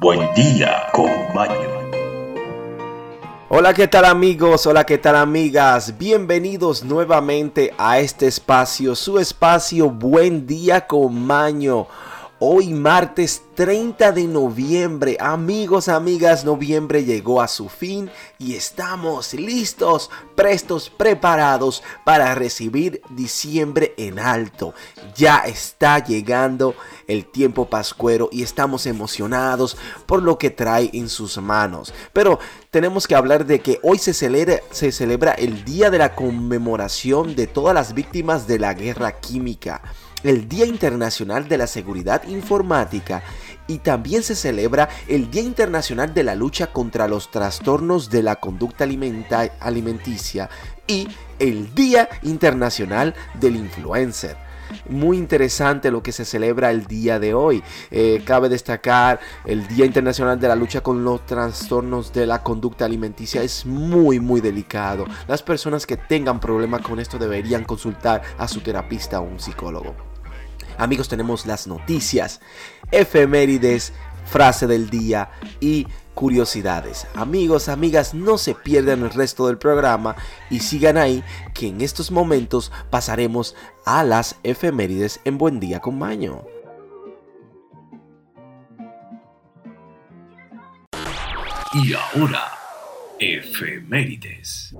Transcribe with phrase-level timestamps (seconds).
[0.00, 1.54] buen, día con Maño.
[3.48, 4.66] Hola, ¿qué tal amigos?
[4.66, 5.96] Hola, ¿qué tal amigas?
[5.96, 11.86] Bienvenidos nuevamente a este espacio, su espacio Buen día con Maño.
[12.40, 20.10] Hoy martes 30 de noviembre, amigos, amigas, noviembre llegó a su fin y estamos listos,
[20.36, 24.74] prestos, preparados para recibir diciembre en alto.
[25.16, 26.76] Ya está llegando
[27.08, 31.92] el tiempo pascuero y estamos emocionados por lo que trae en sus manos.
[32.12, 32.38] Pero
[32.70, 37.34] tenemos que hablar de que hoy se celebra, se celebra el día de la conmemoración
[37.34, 39.82] de todas las víctimas de la guerra química
[40.22, 43.22] el Día Internacional de la Seguridad Informática
[43.68, 48.36] y también se celebra el Día Internacional de la Lucha contra los Trastornos de la
[48.36, 50.50] Conducta Alimenticia
[50.88, 51.06] y
[51.38, 54.36] el Día Internacional del Influencer.
[54.88, 57.62] Muy interesante lo que se celebra el día de hoy.
[57.90, 62.84] Eh, cabe destacar el Día Internacional de la Lucha con los Trastornos de la Conducta
[62.84, 63.42] Alimenticia.
[63.42, 65.06] Es muy, muy delicado.
[65.26, 70.07] Las personas que tengan problemas con esto deberían consultar a su terapista o un psicólogo.
[70.78, 72.40] Amigos, tenemos las noticias,
[72.90, 73.92] efemérides,
[74.24, 77.06] frase del día y curiosidades.
[77.14, 80.16] Amigos, amigas, no se pierdan el resto del programa
[80.50, 81.22] y sigan ahí
[81.54, 86.44] que en estos momentos pasaremos a las efemérides en Buen Día con Maño.
[91.74, 92.50] Y ahora,
[93.18, 94.74] efemérides.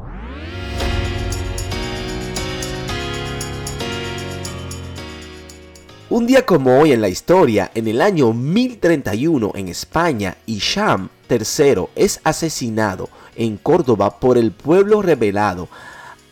[6.11, 11.89] Un día como hoy en la historia, en el año 1031 en España, Isham III
[11.97, 15.69] es asesinado en Córdoba por el pueblo rebelado,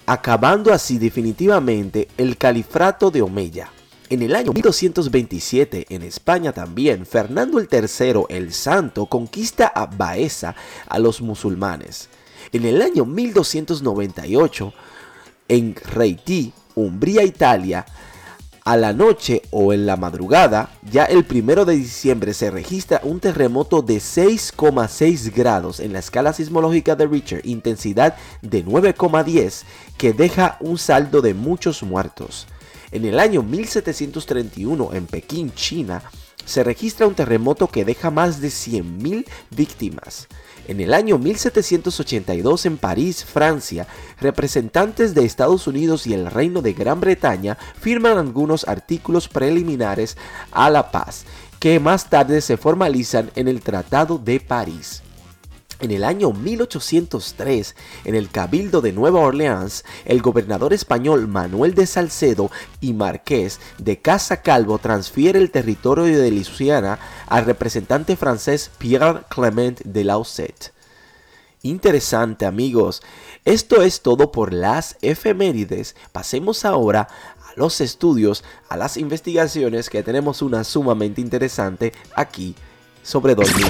[0.06, 3.70] acabando así definitivamente el califato de Omeya.
[4.08, 10.54] En el año 1227 en España también, Fernando III el Santo conquista a Baeza
[10.88, 12.09] a los musulmanes.
[12.50, 14.72] En el año 1298
[15.48, 17.84] en Reití, Umbría, Italia,
[18.66, 23.21] a la noche o en la madrugada, ya el primero de diciembre se registra un
[23.21, 29.62] terremoto de 6,6 grados en la escala sismológica de Richter, intensidad de 9,10,
[29.97, 32.49] que deja un saldo de muchos muertos.
[32.91, 36.03] En el año 1731, en Pekín, China,
[36.44, 40.27] se registra un terremoto que deja más de 100.000 víctimas.
[40.69, 43.87] En el año 1782 en París, Francia,
[44.21, 50.16] representantes de Estados Unidos y el Reino de Gran Bretaña firman algunos artículos preliminares
[50.50, 51.25] a la paz,
[51.60, 55.03] que más tarde se formalizan en el Tratado de París.
[55.78, 61.87] En el año 1803, en el Cabildo de Nueva Orleans, el gobernador español Manuel de
[61.87, 62.50] Salcedo
[62.81, 69.81] y marqués de Casa Calvo transfiere el territorio de Luisiana al representante francés Pierre Clement
[69.82, 70.72] de Lausset.
[71.60, 73.03] Interesante amigos,
[73.44, 75.94] esto es todo por las efemérides.
[76.10, 77.09] Pasemos ahora
[77.42, 82.54] a los estudios, a las investigaciones que tenemos una sumamente interesante aquí
[83.03, 83.66] sobre dormir.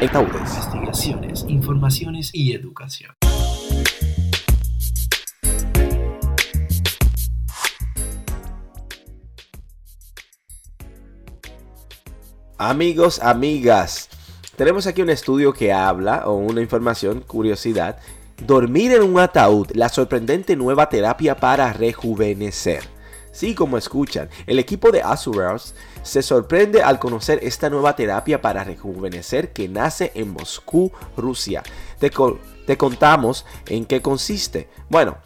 [0.00, 3.10] Investigaciones, informaciones y educación.
[12.56, 14.08] Amigos, amigas,
[14.54, 17.98] tenemos aquí un estudio que habla, o una información, curiosidad,
[18.46, 22.97] dormir en un ataúd, la sorprendente nueva terapia para rejuvenecer.
[23.38, 25.72] Sí, como escuchan, el equipo de Asurers
[26.02, 31.62] se sorprende al conocer esta nueva terapia para rejuvenecer que nace en Moscú, Rusia.
[32.00, 32.10] Te,
[32.66, 34.68] te contamos en qué consiste.
[34.88, 35.18] Bueno,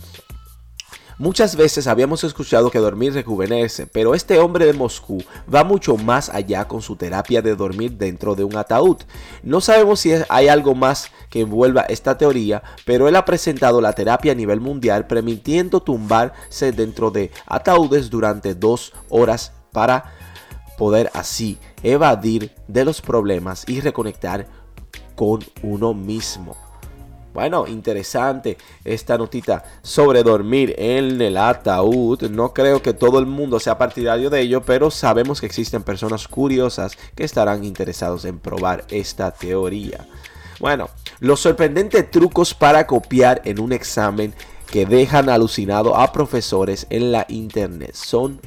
[1.22, 5.22] Muchas veces habíamos escuchado que dormir rejuvenece, pero este hombre de Moscú
[5.54, 8.96] va mucho más allá con su terapia de dormir dentro de un ataúd.
[9.44, 13.92] No sabemos si hay algo más que envuelva esta teoría, pero él ha presentado la
[13.92, 20.12] terapia a nivel mundial permitiendo tumbarse dentro de ataúdes durante dos horas para
[20.76, 24.48] poder así evadir de los problemas y reconectar
[25.14, 26.61] con uno mismo.
[27.32, 32.22] Bueno, interesante esta notita sobre dormir en el ataúd.
[32.30, 36.28] No creo que todo el mundo sea partidario de ello, pero sabemos que existen personas
[36.28, 40.06] curiosas que estarán interesados en probar esta teoría.
[40.60, 40.90] Bueno,
[41.20, 44.34] los sorprendentes trucos para copiar en un examen
[44.70, 48.40] que dejan alucinado a profesores en la internet son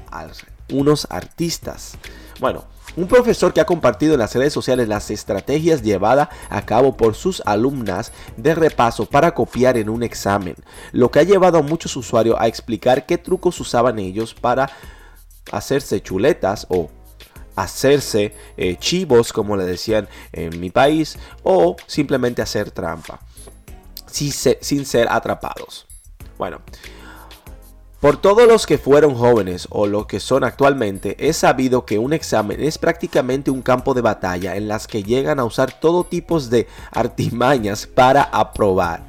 [0.71, 1.97] unos artistas.
[2.39, 6.95] Bueno, un profesor que ha compartido en las redes sociales las estrategias llevadas a cabo
[6.95, 10.55] por sus alumnas de repaso para copiar en un examen,
[10.91, 14.69] lo que ha llevado a muchos usuarios a explicar qué trucos usaban ellos para
[15.51, 16.89] hacerse chuletas o
[17.55, 23.19] hacerse eh, chivos, como le decían en mi país, o simplemente hacer trampa,
[24.07, 25.85] sin ser atrapados.
[26.37, 26.61] Bueno,
[28.05, 32.13] por todos los que fueron jóvenes o los que son actualmente, es sabido que un
[32.13, 36.39] examen es prácticamente un campo de batalla en las que llegan a usar todo tipo
[36.39, 39.07] de artimañas para aprobar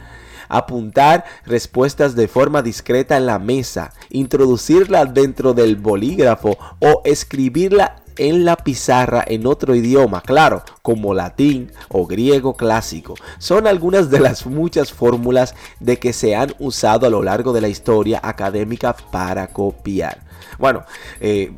[0.48, 8.44] apuntar respuestas de forma discreta en la mesa, introducirla dentro del bolígrafo o escribirla en
[8.44, 13.14] la pizarra en otro idioma, claro, como latín o griego clásico.
[13.38, 17.60] Son algunas de las muchas fórmulas de que se han usado a lo largo de
[17.60, 20.22] la historia académica para copiar.
[20.58, 20.84] Bueno,
[21.20, 21.52] eh,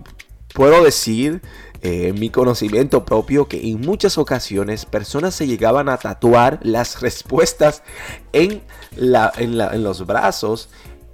[0.55, 1.41] puedo decir
[1.81, 7.01] en eh, mi conocimiento propio que en muchas ocasiones personas se llegaban a tatuar las
[7.03, 7.83] respuestas
[8.33, 8.63] en,
[8.97, 10.71] la, en los brazos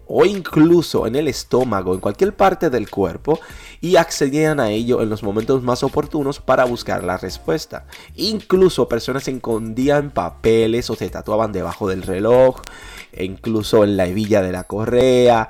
[0.07, 3.41] o incluso en el estómago, en cualquier parte del cuerpo,
[3.81, 7.87] y accedían a ello en los momentos más oportunos para buscar la respuesta.
[8.17, 12.61] Incluso personas se escondían papeles o se tatuaban debajo del reloj,
[13.13, 15.49] e incluso en la hebilla de la correa,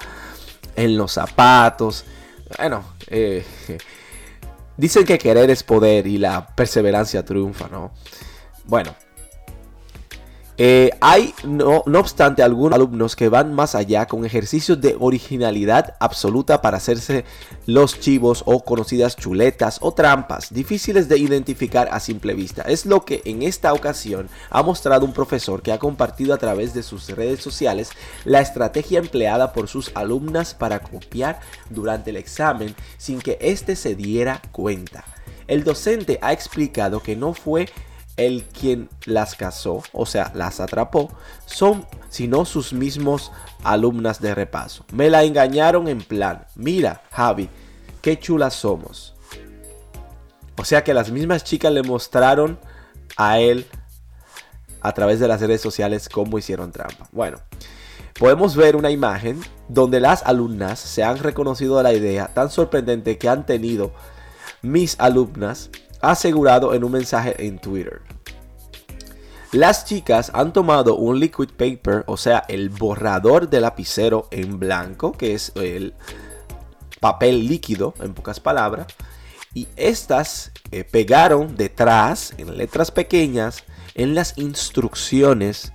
[0.77, 2.05] en los zapatos.
[2.59, 3.45] Bueno, eh,
[4.77, 7.93] dicen que querer es poder y la perseverancia triunfa, ¿no?
[8.67, 8.95] Bueno,
[10.57, 15.97] eh, hay, no, no, obstante, algunos alumnos que van más allá con ejercicios de originalidad
[15.99, 17.25] absoluta para hacerse
[17.67, 22.63] los chivos o conocidas chuletas o trampas, difíciles de identificar a simple vista.
[22.63, 26.73] Es lo que en esta ocasión ha mostrado un profesor que ha compartido a través
[26.73, 27.91] de sus redes sociales
[28.25, 33.97] la estrategia empleada por sus alumnas para copiar durante el examen sin que éste se
[33.97, 35.05] diera cuenta.
[35.49, 37.69] El docente ha explicado que no fue
[38.17, 41.11] el quien las casó, o sea, las atrapó,
[41.47, 43.33] son sino sus mismos
[43.65, 44.85] alumnas de repaso.
[44.93, 47.49] Me la engañaron en plan, mira, Javi,
[48.01, 49.15] qué chulas somos.
[50.57, 52.59] O sea que las mismas chicas le mostraron
[53.17, 53.67] a él
[54.81, 57.09] a través de las redes sociales cómo hicieron trampa.
[57.11, 57.39] Bueno,
[58.19, 63.29] podemos ver una imagen donde las alumnas se han reconocido la idea tan sorprendente que
[63.29, 63.93] han tenido
[64.63, 65.71] mis alumnas
[66.11, 68.03] asegurado en un mensaje en Twitter.
[69.53, 75.13] Las chicas han tomado un liquid paper, o sea, el borrador de lapicero en blanco,
[75.13, 75.95] que es el
[76.99, 78.89] papel líquido, en pocas palabras,
[79.55, 83.63] y estas eh, pegaron detrás, en letras pequeñas,
[83.95, 85.73] en las instrucciones,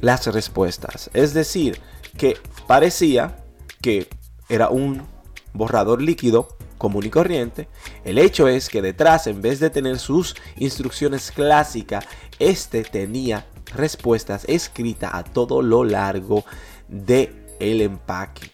[0.00, 1.10] las respuestas.
[1.12, 1.78] Es decir,
[2.16, 3.44] que parecía
[3.82, 4.08] que
[4.48, 5.06] era un
[5.52, 7.68] borrador líquido común y corriente.
[8.04, 12.04] El hecho es que detrás, en vez de tener sus instrucciones clásicas,
[12.40, 16.44] este tenía respuestas escritas a todo lo largo
[16.88, 18.50] de el empaque.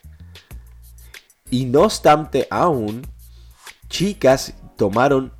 [1.50, 3.06] Y no obstante aún,
[3.88, 5.32] chicas tomaron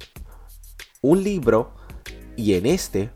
[1.03, 1.75] un libro
[2.37, 3.11] y en este,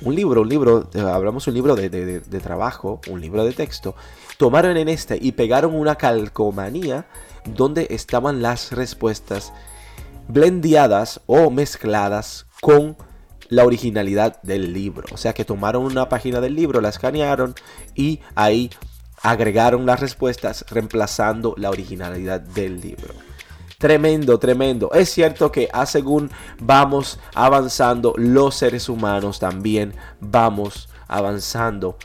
[0.00, 3.94] un libro, un libro, hablamos un libro de, de trabajo, un libro de texto,
[4.38, 7.06] tomaron en este y pegaron una calcomanía
[7.44, 9.52] donde estaban las respuestas
[10.28, 12.96] blendeadas o mezcladas con
[13.48, 15.06] la originalidad del libro.
[15.12, 17.54] O sea que tomaron una página del libro, la escanearon
[17.94, 18.70] y ahí
[19.22, 23.14] agregaron las respuestas reemplazando la originalidad del libro.
[23.78, 24.92] Tremendo, tremendo.
[24.92, 26.30] Es cierto que a según
[26.60, 31.96] vamos avanzando los seres humanos también vamos avanzando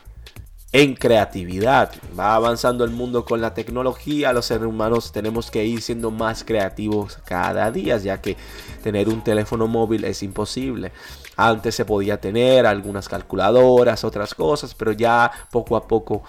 [0.76, 1.90] en creatividad.
[2.20, 6.44] Va avanzando el mundo con la tecnología, los seres humanos tenemos que ir siendo más
[6.44, 8.36] creativos cada día, ya que
[8.84, 10.92] tener un teléfono móvil es imposible.
[11.38, 16.24] Antes se podía tener algunas calculadoras, otras cosas, pero ya poco a poco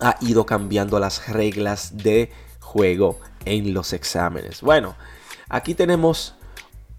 [0.00, 4.62] ha ido cambiando las reglas de juego en los exámenes.
[4.62, 4.96] Bueno,
[5.50, 6.34] aquí tenemos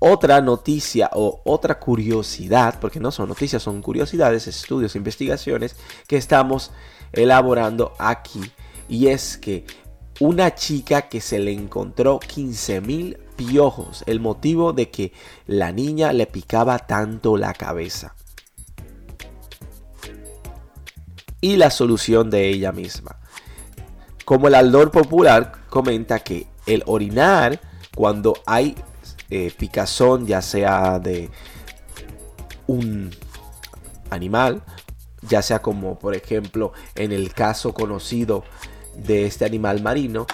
[0.08, 6.70] otra noticia o otra curiosidad, porque no son noticias, son curiosidades, estudios, investigaciones que estamos
[7.12, 8.52] elaborando aquí.
[8.88, 9.66] Y es que
[10.20, 15.12] una chica que se le encontró 15 mil piojos, el motivo de que
[15.48, 18.14] la niña le picaba tanto la cabeza.
[21.42, 23.18] Y la solución de ella misma.
[24.24, 27.60] Como el aldor popular comenta que el orinar
[27.96, 28.76] cuando hay
[29.30, 31.30] eh, picazón, ya sea de
[32.68, 33.12] un
[34.10, 34.64] animal,
[35.22, 38.44] ya sea como por ejemplo en el caso conocido
[38.96, 40.26] de este animal marino,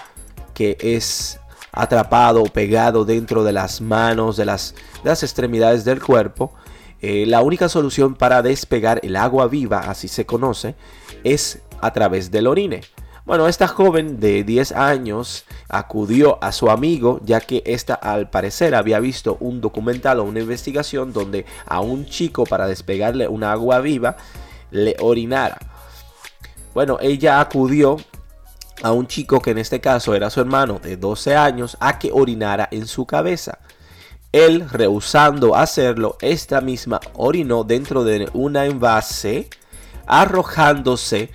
[0.54, 1.40] que es
[1.72, 6.52] atrapado o pegado dentro de las manos, de las, extremidades del cuerpo,
[7.00, 10.76] eh, la única solución para despegar el agua viva, así se conoce,
[11.24, 12.82] es a través del orine.
[13.24, 18.74] Bueno, esta joven de 10 años acudió a su amigo ya que esta al parecer
[18.74, 23.78] había visto un documental o una investigación donde a un chico para despegarle una agua
[23.78, 24.16] viva
[24.72, 25.58] le orinara.
[26.74, 27.96] Bueno, ella acudió
[28.82, 32.10] a un chico que en este caso era su hermano de 12 años a que
[32.12, 33.60] orinara en su cabeza.
[34.32, 39.48] Él, rehusando hacerlo, esta misma orinó dentro de una envase,
[40.06, 41.30] arrojándose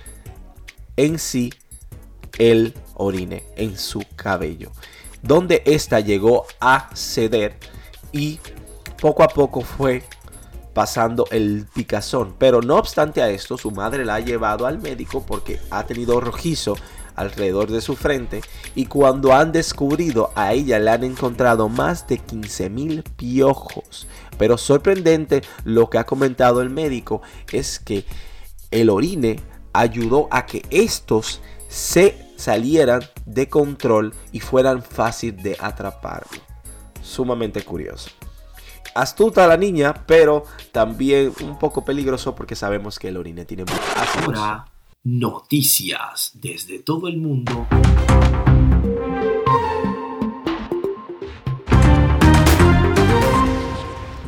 [0.96, 1.50] en sí
[2.38, 4.70] el orine en su cabello,
[5.22, 7.58] donde ésta llegó a ceder
[8.12, 8.40] y
[9.00, 10.02] poco a poco fue
[10.72, 12.34] pasando el picazón.
[12.38, 16.20] Pero no obstante a esto, su madre la ha llevado al médico porque ha tenido
[16.20, 16.76] rojizo
[17.16, 18.42] alrededor de su frente
[18.76, 24.06] y cuando han descubrido a ella le han encontrado más de 15 mil piojos.
[24.38, 28.04] Pero sorprendente lo que ha comentado el médico es que
[28.70, 29.40] el orine
[29.72, 36.40] ayudó a que estos se salieran de control y fueran fácil de atraparlo.
[37.02, 38.10] Sumamente curioso.
[38.94, 43.80] Astuta la niña, pero también un poco peligroso porque sabemos que el orine tiene mucho
[44.24, 44.66] Ahora,
[45.04, 47.66] noticias desde todo el mundo.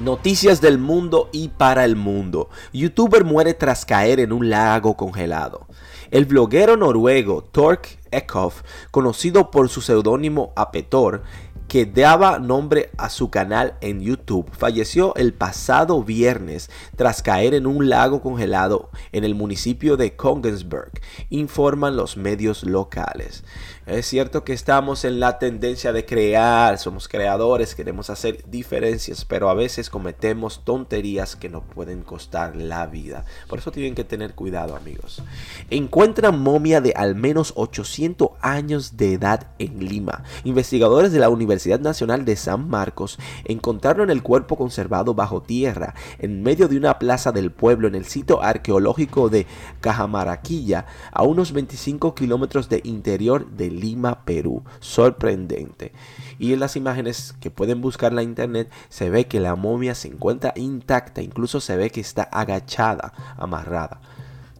[0.03, 2.49] Noticias del mundo y para el mundo.
[2.73, 5.69] Youtuber muere tras caer en un lago congelado.
[6.11, 11.23] El bloguero noruego Tork Eckhoff, conocido por su seudónimo Apetor,
[11.69, 17.69] que daba nombre a su canal en YouTube, falleció el pasado viernes tras caer en
[17.69, 20.91] un lago congelado en el municipio de Kongensberg,
[21.29, 23.45] informan los medios locales.
[23.91, 29.51] Es cierto que estamos en la tendencia de crear, somos creadores, queremos hacer diferencias, pero
[29.51, 33.25] a veces cometemos tonterías que nos pueden costar la vida.
[33.49, 35.25] Por eso tienen que tener cuidado, amigos.
[35.71, 40.23] Encuentran momia de al menos 800 años de edad en Lima.
[40.45, 46.45] Investigadores de la Universidad Nacional de San Marcos encontraron el cuerpo conservado bajo tierra en
[46.45, 49.49] medio de una plaza del pueblo en el sitio arqueológico de
[49.81, 54.63] Cajamaraquilla, a unos 25 kilómetros de interior de Lima, Perú.
[54.81, 55.93] Sorprendente.
[56.39, 59.95] Y en las imágenes que pueden buscar en la internet se ve que la momia
[59.95, 64.01] se encuentra intacta, incluso se ve que está agachada, amarrada.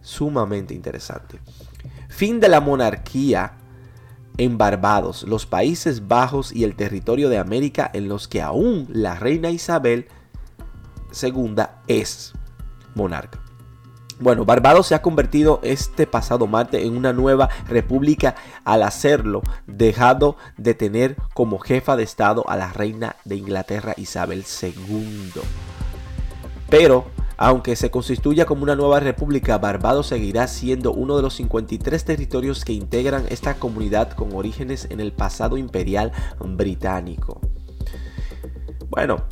[0.01, 1.39] Sumamente interesante.
[2.09, 3.53] Fin de la monarquía
[4.37, 9.15] en Barbados, los Países Bajos y el territorio de América en los que aún la
[9.15, 10.07] reina Isabel
[11.21, 11.55] II
[11.87, 12.33] es
[12.95, 13.39] monarca.
[14.19, 20.37] Bueno, Barbados se ha convertido este pasado martes en una nueva república al hacerlo, dejado
[20.57, 25.31] de tener como jefa de Estado a la reina de Inglaterra Isabel II.
[26.69, 27.05] Pero,
[27.37, 32.63] aunque se constituya como una nueva república, Barbados seguirá siendo uno de los 53 territorios
[32.63, 37.41] que integran esta comunidad con orígenes en el pasado imperial británico.
[38.89, 39.23] Bueno,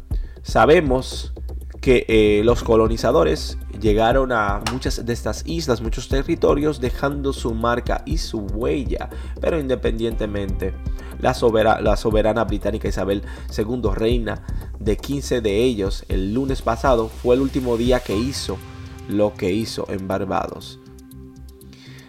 [0.42, 1.34] sabemos
[1.82, 8.04] que eh, los colonizadores llegaron a muchas de estas islas, muchos territorios, dejando su marca
[8.06, 9.10] y su huella.
[9.40, 10.74] Pero independientemente,
[11.20, 11.34] la,
[11.82, 13.24] la soberana británica Isabel
[13.58, 14.44] II, reina
[14.80, 18.58] de 15 de ellos, el lunes pasado fue el último día que hizo
[19.08, 20.80] lo que hizo en Barbados.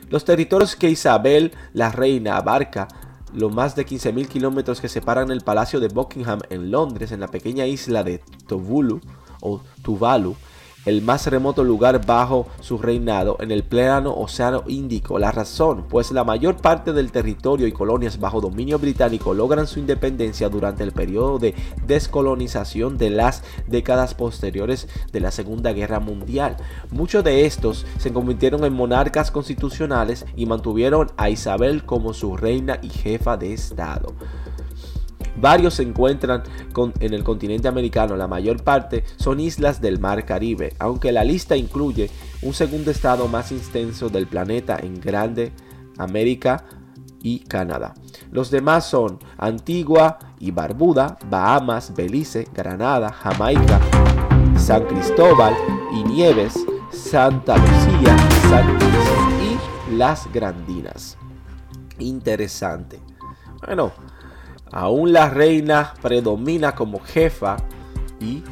[0.08, 2.88] Los territorios que Isabel, la reina, abarca
[3.32, 7.28] los más de 15.000 kilómetros que separan el Palacio de Buckingham en Londres, en la
[7.28, 9.00] pequeña isla de Tuvalu,
[9.40, 10.36] o Tuvalu,
[10.86, 15.18] el más remoto lugar bajo su reinado en el plano océano Índico.
[15.18, 19.78] La razón, pues la mayor parte del territorio y colonias bajo dominio británico logran su
[19.78, 21.54] independencia durante el periodo de
[21.86, 26.56] descolonización de las décadas posteriores de la Segunda Guerra Mundial.
[26.90, 32.78] Muchos de estos se convirtieron en monarcas constitucionales y mantuvieron a Isabel como su reina
[32.80, 34.14] y jefa de Estado.
[35.36, 36.42] Varios se encuentran
[37.00, 41.56] en el continente americano, la mayor parte son islas del Mar Caribe, aunque la lista
[41.56, 42.10] incluye
[42.42, 45.52] un segundo estado más extenso del planeta en Grande
[45.98, 46.64] América
[47.22, 47.94] y Canadá.
[48.30, 53.80] Los demás son Antigua y Barbuda, Bahamas, Belice, Granada, Jamaica,
[54.56, 55.54] San Cristóbal
[55.92, 56.54] y Nieves,
[56.90, 58.16] Santa Lucía,
[58.48, 58.78] San
[59.40, 61.16] y las Grandinas.
[61.98, 63.00] Interesante.
[63.66, 63.92] Bueno,
[64.72, 67.56] Aún la reina predomina como jefa
[68.20, 68.42] y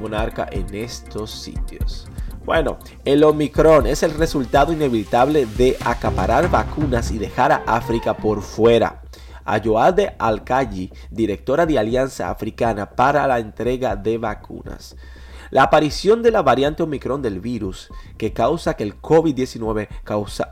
[0.00, 2.08] monarca en estos sitios.
[2.44, 8.42] Bueno, el Omicron es el resultado inevitable de acaparar vacunas y dejar a África por
[8.42, 9.02] fuera.
[9.44, 14.96] Ayoade Al-Kayi, directora de Alianza Africana para la entrega de vacunas.
[15.50, 19.88] La aparición de la variante Omicron del virus, que causa que el COVID-19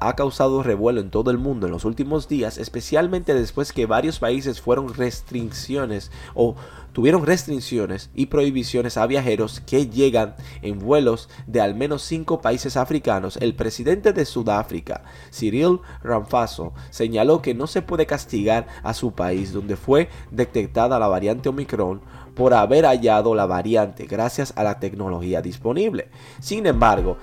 [0.00, 4.18] ha causado revuelo en todo el mundo en los últimos días, especialmente después que varios
[4.18, 6.56] países fueron restricciones o
[6.92, 12.76] tuvieron restricciones y prohibiciones a viajeros que llegan en vuelos de al menos cinco países
[12.76, 19.12] africanos, el presidente de Sudáfrica, Cyril Ramaphosa, señaló que no se puede castigar a su
[19.12, 22.00] país donde fue detectada la variante Omicron
[22.38, 26.08] por haber hallado la variante gracias a la tecnología disponible.
[26.40, 27.18] Sin embargo,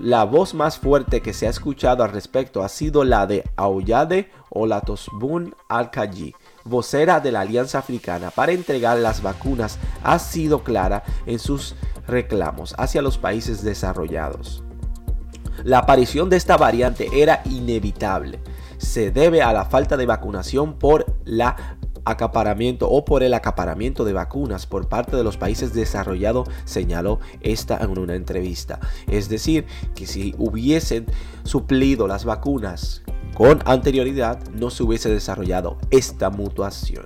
[0.00, 4.30] la voz más fuerte que se ha escuchado al respecto ha sido la de Aoyade
[4.48, 11.38] Olatosbun Al-Kaji, vocera de la Alianza Africana para entregar las vacunas, ha sido clara en
[11.38, 11.74] sus
[12.06, 14.64] reclamos hacia los países desarrollados.
[15.62, 18.40] La aparición de esta variante era inevitable.
[18.78, 21.77] Se debe a la falta de vacunación por la
[22.10, 27.78] acaparamiento o por el acaparamiento de vacunas por parte de los países desarrollados, señaló esta
[27.78, 28.80] en una entrevista.
[29.06, 31.06] Es decir, que si hubiesen
[31.44, 33.02] suplido las vacunas
[33.34, 37.04] con anterioridad, no se hubiese desarrollado esta mutación.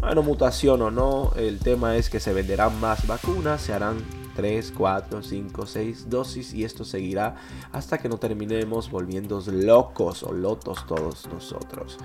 [0.00, 3.96] Bueno, mutación o no, el tema es que se venderán más vacunas, se harán
[4.36, 7.36] 3, 4, 5, 6 dosis y esto seguirá
[7.72, 11.98] hasta que no terminemos volviendo locos o lotos todos nosotros.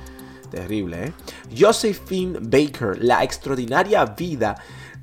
[0.49, 1.13] Terrible, ¿eh?
[1.57, 4.55] Josephine Baker, la extraordinaria vida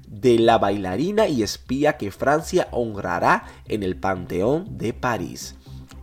[0.08, 5.54] de la bailarina y espía que Francia honrará en el Panteón de París.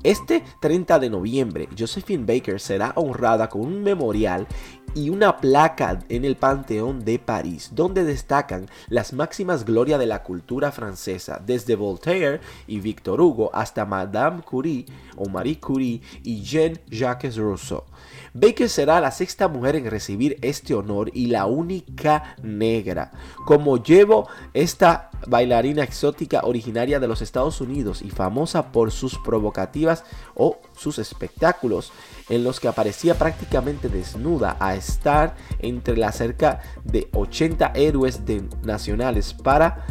[0.03, 4.47] Este 30 de noviembre, Josephine Baker será honrada con un memorial
[4.95, 10.21] y una placa en el Panteón de París, donde destacan las máximas glorias de la
[10.21, 14.85] cultura francesa, desde Voltaire y Victor Hugo hasta Madame Curie
[15.15, 17.85] o Marie Curie y Jean-Jacques Rousseau.
[18.33, 23.11] Baker será la sexta mujer en recibir este honor y la única negra.
[23.45, 30.03] Como llevo esta bailarina exótica originaria de los Estados Unidos y famosa por sus provocativas
[30.33, 31.91] o sus espectáculos
[32.27, 38.21] en los que aparecía prácticamente desnuda a estar entre la cerca de 80 héroes
[38.63, 39.85] nacionales para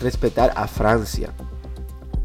[0.00, 1.32] respetar a Francia.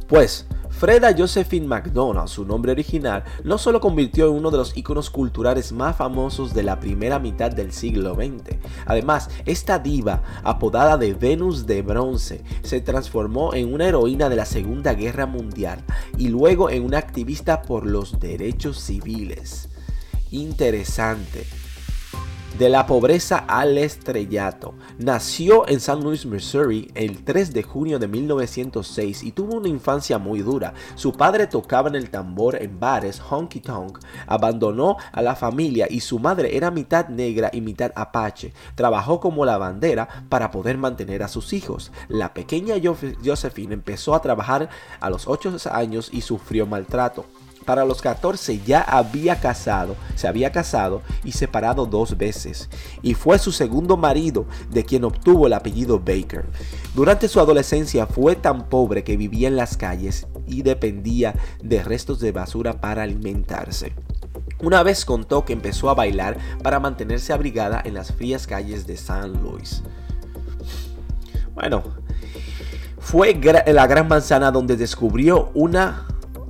[0.08, 0.46] Pues
[0.84, 5.72] Freda Josephine MacDonald, su nombre original, no solo convirtió en uno de los iconos culturales
[5.72, 8.58] más famosos de la primera mitad del siglo XX.
[8.86, 14.46] Además, esta diva, apodada de Venus de Bronce, se transformó en una heroína de la
[14.46, 15.86] Segunda Guerra Mundial
[16.17, 19.69] y luego en una activista por los derechos civiles.
[20.32, 21.46] Interesante
[22.58, 24.76] de la pobreza al estrellato.
[25.00, 26.02] Nació en St.
[26.02, 30.74] Louis, Missouri, el 3 de junio de 1906 y tuvo una infancia muy dura.
[30.94, 36.02] Su padre tocaba en el tambor en bares, honky tonk, abandonó a la familia y
[36.02, 38.54] su madre era mitad negra y mitad apache.
[38.76, 41.92] Trabajó como lavandera para poder mantener a sus hijos.
[42.08, 42.76] La pequeña
[43.26, 47.26] Josephine empezó a trabajar a los 8 años y sufrió maltrato.
[47.65, 52.69] Para los 14 ya había casado, se había casado y separado dos veces,
[53.02, 56.45] y fue su segundo marido de quien obtuvo el apellido Baker.
[56.93, 62.19] Durante su adolescencia fue tan pobre que vivía en las calles y dependía de restos
[62.19, 63.93] de basura para alimentarse.
[64.60, 68.97] Una vez contó que empezó a bailar para mantenerse abrigada en las frías calles de
[68.97, 69.84] San Luis.
[71.54, 71.84] Bueno,
[72.99, 76.08] fue la gran manzana donde descubrió una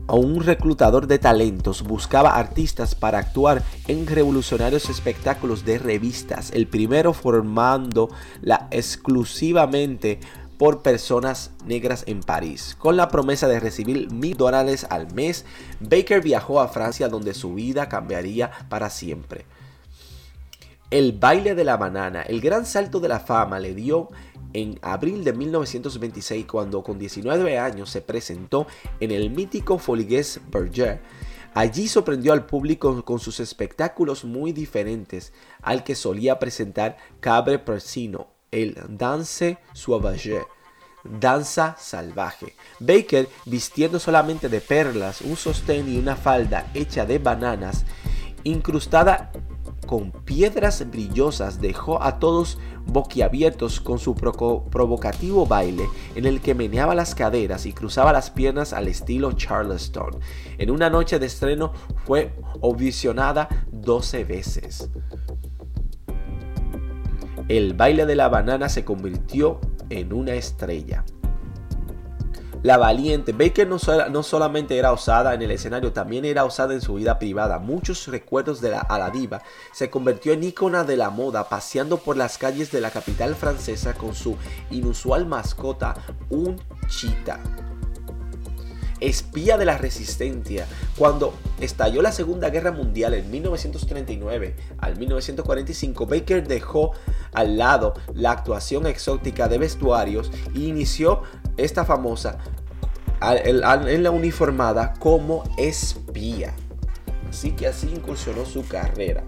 [0.08, 6.68] o un reclutador de talentos buscaba artistas para actuar en revolucionarios espectáculos de revistas, el
[6.68, 8.10] primero formando
[8.42, 10.20] la exclusivamente
[10.58, 12.76] por personas negras en París.
[12.80, 15.46] Con la promesa de recibir mil dólares al mes,
[15.80, 19.46] Baker viajó a Francia donde su vida cambiaría para siempre.
[20.90, 24.10] El baile de la banana, el gran salto de la fama le dio
[24.54, 28.68] en abril de 1926 cuando con 19 años se presentó
[29.00, 31.02] en el mítico Foligues Berger.
[31.54, 38.28] Allí sorprendió al público con sus espectáculos muy diferentes al que solía presentar Cabre Persino,
[38.52, 40.42] el Danse Sauvage,
[41.04, 42.56] danza salvaje.
[42.80, 47.86] Baker, vistiendo solamente de perlas, un sostén y una falda hecha de bananas,
[48.44, 49.32] incrustada
[49.86, 56.96] con piedras brillosas dejó a todos boquiabiertos con su provocativo baile en el que meneaba
[56.96, 60.20] las caderas y cruzaba las piernas al estilo Charleston.
[60.58, 61.74] En una noche de estreno
[62.06, 64.90] fue audicionada 12 veces.
[67.48, 71.04] El baile de la banana se convirtió en una estrella.
[72.64, 73.34] La valiente.
[73.34, 73.78] Baker no,
[74.10, 77.60] no, solamente era osada en el escenario, también era osada en su vida privada.
[77.60, 81.98] Muchos recuerdos de la, a la diva se convirtió en ícona de la moda, paseando
[81.98, 84.38] por las calles de la capital francesa con su
[84.72, 85.94] inusual mascota,
[86.30, 87.40] un chita
[89.08, 90.66] espía de la resistencia.
[90.98, 96.92] Cuando estalló la Segunda Guerra Mundial en 1939 al 1945, Baker dejó
[97.34, 101.24] al lado la actuación exótica de vestuarios e inició
[101.58, 102.40] esta famosa
[103.22, 106.54] en la uniformada como espía.
[107.30, 109.24] Así que así incursionó su carrera.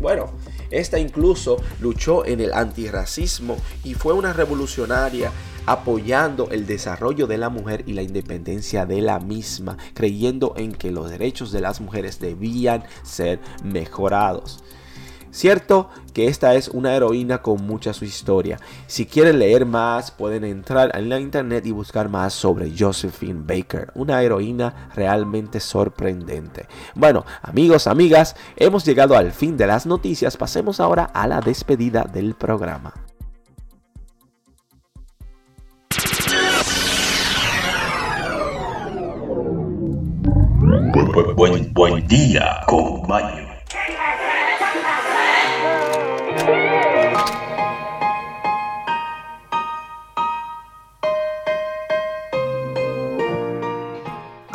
[0.00, 0.30] Bueno,
[0.70, 5.30] esta incluso luchó en el antirracismo y fue una revolucionaria
[5.66, 10.92] apoyando el desarrollo de la mujer y la independencia de la misma, creyendo en que
[10.92, 14.62] los derechos de las mujeres debían ser mejorados.
[15.36, 18.58] Cierto que esta es una heroína con mucha su historia.
[18.86, 23.92] Si quieren leer más, pueden entrar en la internet y buscar más sobre Josephine Baker,
[23.94, 26.66] una heroína realmente sorprendente.
[26.94, 30.38] Bueno, amigos, amigas, hemos llegado al fin de las noticias.
[30.38, 32.94] Pasemos ahora a la despedida del programa.
[41.74, 43.06] Buen, día, con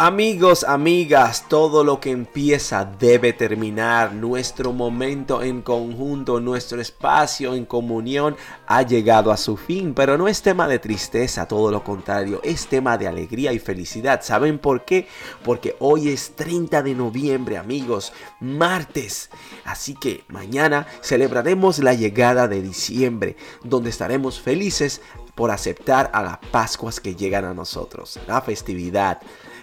[0.04, 4.16] Amigos, amigas, todo lo que empieza debe terminar.
[4.16, 8.36] Nuestro momento en conjunto, nuestro espacio en comunión
[8.66, 12.66] ha llegado a su fin, pero no es tema de tristeza, todo lo contrario, es
[12.66, 14.24] tema de alegría y felicidad.
[14.24, 15.08] ¿Saben por qué?
[15.44, 19.30] Porque hoy es 30 de noviembre, amigos, martes.
[19.66, 25.00] Así que mañana celebraremos la llegada de diciembre, donde estaremos felices
[25.36, 29.22] por aceptar a las Pascuas que llegan a nosotros, la festividad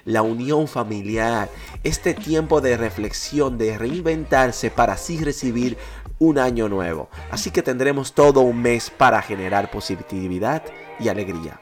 [0.08, 1.50] la unión familiar,
[1.84, 5.76] este tiempo de reflexión, de reinventarse para así recibir
[6.18, 7.10] un año nuevo.
[7.30, 10.62] Así que tendremos todo un mes para generar positividad
[10.98, 11.60] y alegría.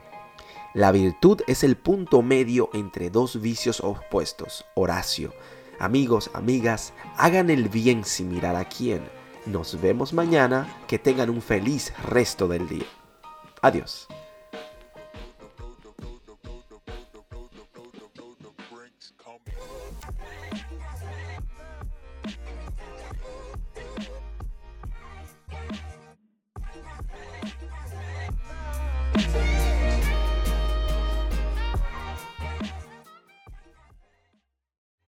[0.75, 4.65] La virtud es el punto medio entre dos vicios opuestos.
[4.77, 5.33] Horacio.
[5.81, 9.03] Amigos, amigas, hagan el bien sin mirar a quién.
[9.45, 10.83] Nos vemos mañana.
[10.87, 12.87] Que tengan un feliz resto del día.
[13.61, 14.07] Adiós.